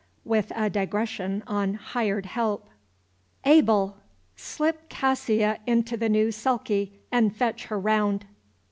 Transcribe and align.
(With 0.25 0.51
a 0.55 0.67
Digression 0.67 1.43
on 1.45 1.75
"Hired 1.75 2.25
Help.") 2.25 2.67
"ABEL! 3.45 3.97
Slip 4.35 4.89
Cassia 4.89 5.59
into 5.67 5.95
the 5.95 6.09
new 6.09 6.31
sulky, 6.31 7.01
and 7.11 7.35
fetch 7.35 7.65
her 7.65 7.79
round." 7.79 8.25